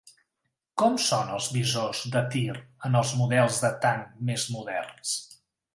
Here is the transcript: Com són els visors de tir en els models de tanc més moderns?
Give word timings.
Com 0.81 0.95
són 1.07 1.29
els 1.33 1.49
visors 1.59 2.01
de 2.17 2.25
tir 2.37 2.43
en 2.89 2.99
els 3.03 3.15
models 3.21 3.63
de 3.67 3.73
tanc 3.87 4.21
més 4.33 4.51
moderns? 4.57 5.19